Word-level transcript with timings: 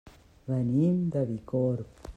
Venim 0.51 0.97
de 1.17 1.23
Bicorb. 1.33 2.01